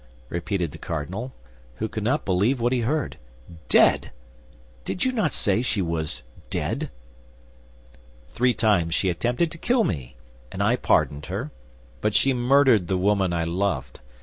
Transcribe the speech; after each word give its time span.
repeated 0.29 0.71
the 0.71 0.79
cardinal, 0.79 1.31
who 1.75 1.87
could 1.87 2.03
not 2.03 2.25
believe 2.25 2.59
what 2.59 2.73
he 2.73 2.79
heard, 2.79 3.19
"dead! 3.69 4.11
Did 4.83 5.05
you 5.05 5.11
not 5.11 5.31
say 5.31 5.61
she 5.61 5.79
was 5.79 6.23
dead?" 6.49 6.89
"Three 8.27 8.55
times 8.55 8.95
she 8.95 9.09
attempted 9.11 9.51
to 9.51 9.59
kill 9.59 9.83
me, 9.83 10.15
and 10.51 10.63
I 10.63 10.75
pardoned 10.75 11.27
her; 11.27 11.51
but 12.01 12.15
she 12.15 12.33
murdered 12.33 12.87
the 12.87 12.97
woman 12.97 13.31
I 13.31 13.43
loved. 13.43 13.99